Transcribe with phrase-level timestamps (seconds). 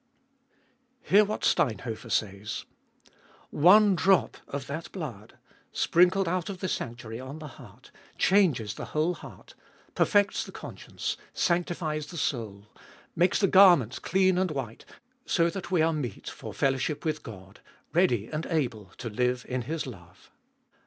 [1.03, 1.09] 1.
[1.11, 2.65] Hear what Slelnhofer says:
[3.51, 5.37] "One drop of that blood,
[5.71, 9.53] sprinkled out of the sanctuary on the heart, changes the whole heart,
[9.93, 12.65] perfects the conscience, sanctifies the soul,
[13.15, 14.85] mattes the garments clean and white,
[15.27, 17.59] so that we are meet for fellowship with God,
[17.93, 19.99] ready and able to Hue in His hue.